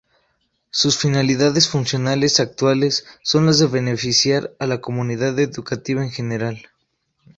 Sus 0.71 0.97
finalidades 0.97 1.67
fundacionales 1.69 2.39
actuales 2.39 3.05
son 3.21 3.45
las 3.45 3.59
de 3.59 3.67
beneficiar 3.67 4.51
a 4.57 4.65
la 4.65 4.81
comunidad 4.81 5.37
educativa 5.37 6.01
en 6.01 6.09
general. 6.09 6.67